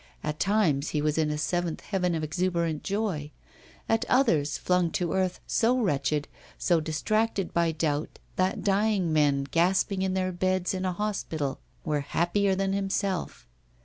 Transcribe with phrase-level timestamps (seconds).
[0.23, 3.29] At times he was in a seventh heaven of exuberant joy;
[3.87, 6.27] at others flung to earth, so wretched,
[6.57, 11.99] so distracted by doubt, that dying men gasping in their beds in a hospital were
[11.99, 13.45] happier than himself.